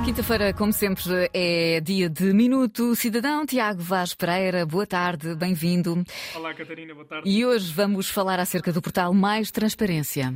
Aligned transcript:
À 0.00 0.02
quinta-feira, 0.02 0.54
como 0.54 0.72
sempre, 0.72 1.30
é 1.34 1.78
dia 1.78 2.08
de 2.08 2.32
Minuto 2.32 2.96
Cidadão. 2.96 3.44
Tiago 3.44 3.82
Vaz 3.82 4.14
Pereira, 4.14 4.64
boa 4.64 4.86
tarde, 4.86 5.34
bem-vindo. 5.34 6.02
Olá, 6.34 6.54
Catarina, 6.54 6.94
boa 6.94 7.04
tarde. 7.04 7.28
E 7.28 7.44
hoje 7.44 7.70
vamos 7.70 8.08
falar 8.08 8.40
acerca 8.40 8.72
do 8.72 8.80
portal 8.80 9.12
Mais 9.12 9.50
Transparência. 9.50 10.34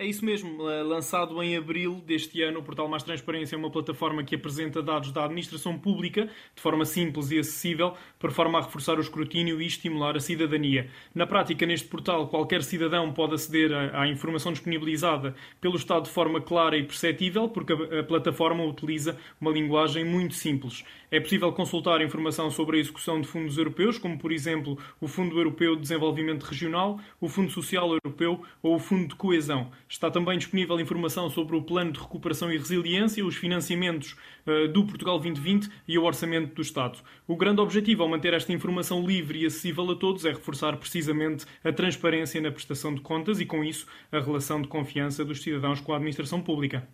É 0.00 0.06
isso 0.06 0.24
mesmo, 0.24 0.62
lançado 0.62 1.42
em 1.42 1.56
abril 1.56 2.00
deste 2.06 2.40
ano, 2.40 2.60
o 2.60 2.62
Portal 2.62 2.86
Mais 2.86 3.02
Transparência 3.02 3.56
é 3.56 3.58
uma 3.58 3.68
plataforma 3.68 4.22
que 4.22 4.36
apresenta 4.36 4.80
dados 4.80 5.10
da 5.10 5.24
administração 5.24 5.76
pública 5.76 6.26
de 6.54 6.62
forma 6.62 6.84
simples 6.84 7.32
e 7.32 7.38
acessível, 7.40 7.94
por 8.16 8.30
forma 8.30 8.60
a 8.60 8.62
reforçar 8.62 8.96
o 8.96 9.00
escrutínio 9.00 9.60
e 9.60 9.66
estimular 9.66 10.16
a 10.16 10.20
cidadania. 10.20 10.88
Na 11.12 11.26
prática, 11.26 11.66
neste 11.66 11.88
portal, 11.88 12.28
qualquer 12.28 12.62
cidadão 12.62 13.12
pode 13.12 13.34
aceder 13.34 13.72
à 13.74 14.06
informação 14.06 14.52
disponibilizada 14.52 15.34
pelo 15.60 15.74
Estado 15.74 16.04
de 16.04 16.10
forma 16.10 16.40
clara 16.40 16.78
e 16.78 16.84
perceptível, 16.84 17.48
porque 17.48 17.72
a 17.72 18.04
plataforma 18.04 18.62
utiliza 18.62 19.18
uma 19.40 19.50
linguagem 19.50 20.04
muito 20.04 20.34
simples. 20.34 20.84
É 21.10 21.18
possível 21.18 21.50
consultar 21.50 22.00
informação 22.02 22.52
sobre 22.52 22.76
a 22.76 22.80
execução 22.80 23.20
de 23.20 23.26
fundos 23.26 23.58
europeus, 23.58 23.98
como, 23.98 24.16
por 24.16 24.30
exemplo, 24.30 24.78
o 25.00 25.08
Fundo 25.08 25.36
Europeu 25.38 25.74
de 25.74 25.82
Desenvolvimento 25.82 26.44
Regional, 26.44 27.00
o 27.20 27.28
Fundo 27.28 27.50
Social 27.50 27.90
Europeu 28.04 28.44
ou 28.62 28.76
o 28.76 28.78
Fundo 28.78 29.08
de 29.08 29.16
Coesão. 29.16 29.72
Está 29.88 30.10
também 30.10 30.36
disponível 30.36 30.78
informação 30.78 31.30
sobre 31.30 31.56
o 31.56 31.62
Plano 31.62 31.92
de 31.92 31.98
Recuperação 31.98 32.52
e 32.52 32.58
Resiliência, 32.58 33.24
os 33.24 33.36
financiamentos 33.36 34.16
uh, 34.46 34.68
do 34.68 34.84
Portugal 34.84 35.18
2020 35.18 35.70
e 35.88 35.98
o 35.98 36.04
Orçamento 36.04 36.54
do 36.54 36.60
Estado. 36.60 36.98
O 37.26 37.34
grande 37.36 37.62
objetivo 37.62 38.02
ao 38.02 38.08
manter 38.08 38.34
esta 38.34 38.52
informação 38.52 39.06
livre 39.06 39.42
e 39.42 39.46
acessível 39.46 39.90
a 39.90 39.96
todos 39.96 40.26
é 40.26 40.30
reforçar 40.30 40.76
precisamente 40.76 41.46
a 41.64 41.72
transparência 41.72 42.38
na 42.40 42.50
prestação 42.50 42.94
de 42.94 43.00
contas 43.00 43.40
e, 43.40 43.46
com 43.46 43.64
isso, 43.64 43.86
a 44.12 44.20
relação 44.20 44.60
de 44.60 44.68
confiança 44.68 45.24
dos 45.24 45.42
cidadãos 45.42 45.80
com 45.80 45.92
a 45.92 45.96
administração 45.96 46.42
pública. 46.42 46.86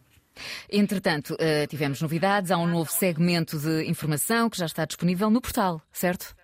Entretanto, 0.70 1.34
uh, 1.34 1.66
tivemos 1.68 2.00
novidades. 2.00 2.52
Há 2.52 2.58
um 2.58 2.66
novo 2.66 2.90
segmento 2.90 3.58
de 3.58 3.84
informação 3.84 4.48
que 4.48 4.58
já 4.58 4.66
está 4.66 4.84
disponível 4.84 5.30
no 5.30 5.40
portal, 5.40 5.82
certo? 5.92 6.34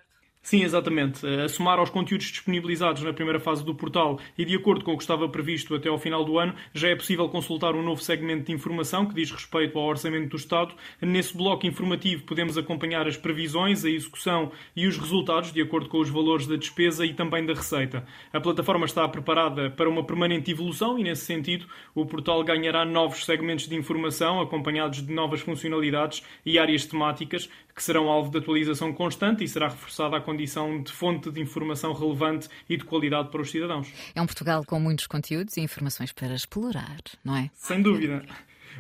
Sim, 0.43 0.63
exatamente. 0.65 1.25
A 1.27 1.49
somar 1.49 1.79
aos 1.79 1.91
conteúdos 1.91 2.27
disponibilizados 2.27 3.03
na 3.03 3.13
primeira 3.13 3.39
fase 3.39 3.63
do 3.63 3.75
portal 3.75 4.19
e 4.39 4.45
de 4.45 4.57
acordo 4.57 4.83
com 4.83 4.95
o 4.95 4.97
que 4.97 5.03
estava 5.03 5.29
previsto 5.29 5.75
até 5.75 5.91
ao 5.91 5.99
final 5.99 6.25
do 6.25 6.39
ano, 6.39 6.55
já 6.73 6.89
é 6.89 6.97
possível 6.97 7.29
consultar 7.29 7.75
um 7.75 7.83
novo 7.83 8.03
segmento 8.03 8.47
de 8.47 8.53
informação 8.53 9.05
que 9.05 9.15
diz 9.15 9.31
respeito 9.31 9.79
ao 9.79 9.85
Orçamento 9.85 10.31
do 10.31 10.37
Estado. 10.37 10.75
Nesse 11.01 11.37
bloco 11.37 11.67
informativo 11.67 12.25
podemos 12.25 12.57
acompanhar 12.57 13.07
as 13.07 13.19
previsões, 13.19 13.85
a 13.85 13.91
execução 13.91 14.51
e 14.75 14.87
os 14.87 14.97
resultados 14.97 15.53
de 15.53 15.61
acordo 15.61 15.91
com 15.91 15.99
os 15.99 16.09
valores 16.09 16.47
da 16.47 16.57
despesa 16.57 17.05
e 17.05 17.13
também 17.13 17.45
da 17.45 17.53
receita. 17.53 18.05
A 18.33 18.41
plataforma 18.41 18.87
está 18.87 19.07
preparada 19.07 19.71
para 19.71 19.91
uma 19.91 20.03
permanente 20.03 20.51
evolução 20.51 20.99
e, 20.99 21.05
nesse 21.05 21.27
sentido, 21.27 21.67
o 21.95 22.07
portal 22.07 22.43
ganhará 22.43 22.85
novos 22.87 23.27
segmentos 23.27 23.69
de 23.69 23.77
informação 23.77 24.41
acompanhados 24.41 25.07
de 25.07 25.13
novas 25.13 25.43
funcionalidades 25.43 26.25
e 26.47 26.59
áreas 26.59 26.87
temáticas 26.87 27.49
que 27.75 27.85
serão 27.85 28.09
alvo 28.09 28.31
de 28.31 28.39
atualização 28.39 28.93
constante 28.93 29.45
e 29.45 29.49
será 29.49 29.69
reforçada 29.69 30.17
a 30.17 30.21
condição 30.31 30.81
de 30.81 30.93
fonte 30.93 31.31
de 31.31 31.41
informação 31.41 31.93
relevante 31.93 32.49
e 32.69 32.77
de 32.77 32.85
qualidade 32.85 33.31
para 33.31 33.43
os 33.43 33.51
cidadãos. 33.51 33.89
É 34.15 34.23
um 34.23 34.27
Portugal 34.27 34.65
com 34.65 34.79
muitos 34.79 35.09
conteúdos 35.09 35.57
e 35.57 35.61
informações 35.61 36.13
para 36.13 36.35
explorar, 36.35 37.01
não 37.25 37.37
é? 37.37 37.51
Sem 37.55 37.83
dúvida. 37.83 38.25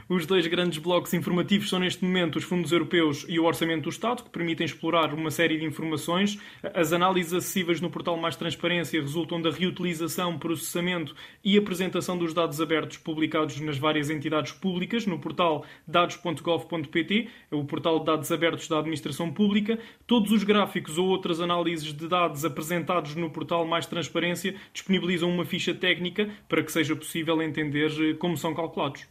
Os 0.08 0.26
dois 0.26 0.46
grandes 0.46 0.78
blocos 0.78 1.14
informativos 1.14 1.68
são 1.68 1.78
neste 1.78 2.04
momento 2.04 2.36
os 2.36 2.44
fundos 2.44 2.72
europeus 2.72 3.24
e 3.28 3.38
o 3.38 3.44
orçamento 3.44 3.84
do 3.84 3.90
Estado, 3.90 4.24
que 4.24 4.30
permitem 4.30 4.64
explorar 4.64 5.14
uma 5.14 5.30
série 5.30 5.58
de 5.58 5.64
informações. 5.64 6.38
As 6.74 6.92
análises 6.92 7.32
acessíveis 7.32 7.80
no 7.80 7.90
portal 7.90 8.16
Mais 8.16 8.36
Transparência 8.36 9.00
resultam 9.00 9.40
da 9.40 9.50
reutilização, 9.50 10.38
processamento 10.38 11.14
e 11.44 11.56
apresentação 11.56 12.18
dos 12.18 12.34
dados 12.34 12.60
abertos 12.60 12.96
publicados 12.96 13.60
nas 13.60 13.78
várias 13.78 14.10
entidades 14.10 14.52
públicas 14.52 15.06
no 15.06 15.18
portal 15.18 15.64
dados.gov.pt, 15.86 17.28
o 17.50 17.64
portal 17.64 18.00
de 18.00 18.06
dados 18.06 18.32
abertos 18.32 18.68
da 18.68 18.78
administração 18.78 19.32
pública. 19.32 19.78
Todos 20.06 20.32
os 20.32 20.42
gráficos 20.42 20.98
ou 20.98 21.08
outras 21.08 21.40
análises 21.40 21.92
de 21.92 22.08
dados 22.08 22.44
apresentados 22.44 23.14
no 23.14 23.30
portal 23.30 23.66
Mais 23.66 23.86
Transparência 23.86 24.54
disponibilizam 24.72 25.30
uma 25.30 25.44
ficha 25.44 25.74
técnica 25.74 26.28
para 26.48 26.62
que 26.62 26.72
seja 26.72 26.96
possível 26.96 27.40
entender 27.42 27.90
eh, 28.00 28.14
como 28.14 28.36
são 28.36 28.54
calculados. 28.54 29.06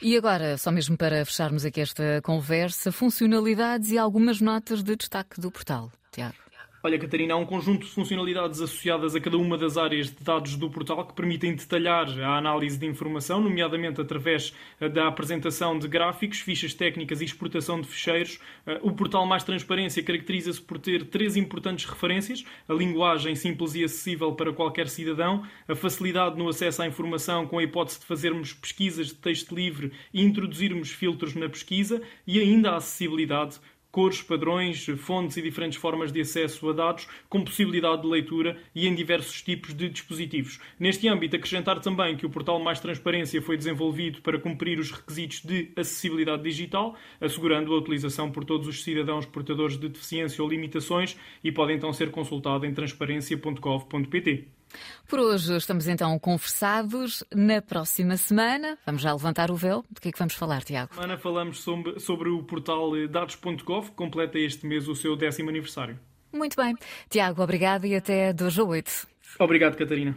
E 0.00 0.16
agora, 0.16 0.56
só 0.56 0.70
mesmo 0.70 0.96
para 0.96 1.24
fecharmos 1.24 1.64
aqui 1.64 1.80
esta 1.80 2.20
conversa, 2.22 2.92
funcionalidades 2.92 3.90
e 3.90 3.98
algumas 3.98 4.40
notas 4.40 4.82
de 4.82 4.96
destaque 4.96 5.40
do 5.40 5.50
portal. 5.50 5.90
Tiago. 6.12 6.47
Olha, 6.88 6.98
Catarina, 6.98 7.34
há 7.34 7.36
um 7.36 7.44
conjunto 7.44 7.84
de 7.84 7.92
funcionalidades 7.92 8.62
associadas 8.62 9.14
a 9.14 9.20
cada 9.20 9.36
uma 9.36 9.58
das 9.58 9.76
áreas 9.76 10.06
de 10.06 10.24
dados 10.24 10.56
do 10.56 10.70
portal 10.70 11.06
que 11.06 11.12
permitem 11.12 11.54
detalhar 11.54 12.08
a 12.18 12.38
análise 12.38 12.78
de 12.78 12.86
informação, 12.86 13.42
nomeadamente 13.42 14.00
através 14.00 14.54
eh, 14.80 14.88
da 14.88 15.06
apresentação 15.06 15.78
de 15.78 15.86
gráficos, 15.86 16.40
fichas 16.40 16.72
técnicas 16.72 17.20
e 17.20 17.26
exportação 17.26 17.78
de 17.78 17.86
ficheiros. 17.86 18.40
Eh, 18.66 18.80
o 18.82 18.90
portal 18.90 19.26
Mais 19.26 19.44
Transparência 19.44 20.02
caracteriza-se 20.02 20.62
por 20.62 20.78
ter 20.78 21.04
três 21.08 21.36
importantes 21.36 21.84
referências: 21.84 22.42
a 22.66 22.72
linguagem 22.72 23.34
simples 23.34 23.74
e 23.74 23.84
acessível 23.84 24.32
para 24.32 24.50
qualquer 24.54 24.88
cidadão, 24.88 25.44
a 25.68 25.74
facilidade 25.74 26.38
no 26.38 26.48
acesso 26.48 26.80
à 26.80 26.86
informação 26.86 27.46
com 27.46 27.58
a 27.58 27.62
hipótese 27.62 28.00
de 28.00 28.06
fazermos 28.06 28.54
pesquisas 28.54 29.08
de 29.08 29.16
texto 29.16 29.54
livre 29.54 29.92
e 30.10 30.22
introduzirmos 30.22 30.90
filtros 30.90 31.34
na 31.34 31.50
pesquisa 31.50 32.00
e 32.26 32.40
ainda 32.40 32.70
a 32.70 32.76
acessibilidade 32.76 33.60
cores, 33.98 34.22
padrões, 34.22 34.86
fontes 34.96 35.36
e 35.38 35.42
diferentes 35.42 35.76
formas 35.76 36.12
de 36.12 36.20
acesso 36.20 36.70
a 36.70 36.72
dados, 36.72 37.08
com 37.28 37.42
possibilidade 37.42 38.02
de 38.02 38.06
leitura 38.06 38.56
e 38.72 38.86
em 38.86 38.94
diversos 38.94 39.42
tipos 39.42 39.74
de 39.74 39.88
dispositivos. 39.88 40.60
Neste 40.78 41.08
âmbito, 41.08 41.34
acrescentar 41.34 41.80
também 41.80 42.16
que 42.16 42.24
o 42.24 42.30
portal 42.30 42.60
Mais 42.60 42.78
Transparência 42.78 43.42
foi 43.42 43.56
desenvolvido 43.56 44.22
para 44.22 44.38
cumprir 44.38 44.78
os 44.78 44.92
requisitos 44.92 45.42
de 45.42 45.72
acessibilidade 45.74 46.44
digital, 46.44 46.94
assegurando 47.20 47.74
a 47.74 47.76
utilização 47.76 48.30
por 48.30 48.44
todos 48.44 48.68
os 48.68 48.84
cidadãos 48.84 49.26
portadores 49.26 49.76
de 49.76 49.88
deficiência 49.88 50.44
ou 50.44 50.48
limitações 50.48 51.16
e 51.42 51.50
pode 51.50 51.72
então 51.72 51.92
ser 51.92 52.12
consultado 52.12 52.66
em 52.66 52.72
transparência.gov.pt. 52.72 54.57
Por 55.08 55.20
hoje 55.20 55.56
estamos 55.56 55.88
então 55.88 56.18
conversados. 56.18 57.24
Na 57.34 57.62
próxima 57.62 58.16
semana, 58.16 58.78
vamos 58.84 59.02
já 59.02 59.12
levantar 59.12 59.50
o 59.50 59.56
véu. 59.56 59.84
Do 59.90 60.00
que 60.00 60.08
é 60.08 60.12
que 60.12 60.18
vamos 60.18 60.34
falar, 60.34 60.62
Tiago? 60.62 60.94
Semana 60.94 61.18
falamos 61.18 61.60
sobre, 61.60 61.98
sobre 61.98 62.28
o 62.28 62.42
portal 62.42 62.90
dados.gov, 63.08 63.90
que 63.90 63.96
completa 63.96 64.38
este 64.38 64.66
mês 64.66 64.88
o 64.88 64.94
seu 64.94 65.16
décimo 65.16 65.50
aniversário. 65.50 65.98
Muito 66.32 66.56
bem. 66.56 66.74
Tiago, 67.08 67.42
obrigado 67.42 67.86
e 67.86 67.94
até 67.94 68.32
2 68.32 68.58
a 68.58 68.64
8. 68.64 69.08
Obrigado, 69.38 69.76
Catarina. 69.76 70.16